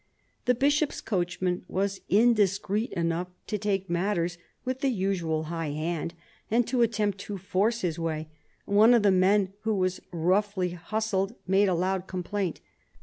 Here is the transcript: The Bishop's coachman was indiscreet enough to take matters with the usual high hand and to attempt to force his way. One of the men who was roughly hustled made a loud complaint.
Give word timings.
The 0.45 0.55
Bishop's 0.55 0.99
coachman 0.99 1.63
was 1.67 2.01
indiscreet 2.09 2.91
enough 2.93 3.27
to 3.45 3.59
take 3.59 3.87
matters 3.87 4.39
with 4.65 4.79
the 4.79 4.87
usual 4.89 5.43
high 5.43 5.69
hand 5.69 6.15
and 6.49 6.65
to 6.69 6.81
attempt 6.81 7.19
to 7.19 7.37
force 7.37 7.81
his 7.81 7.99
way. 7.99 8.27
One 8.65 8.95
of 8.95 9.03
the 9.03 9.11
men 9.11 9.53
who 9.59 9.75
was 9.75 10.01
roughly 10.11 10.69
hustled 10.71 11.35
made 11.45 11.67
a 11.69 11.75
loud 11.75 12.07
complaint. 12.07 12.61